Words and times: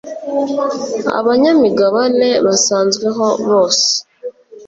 abanyamigabane 1.19 2.29
basanzweho 2.45 3.25
bose 3.47 3.89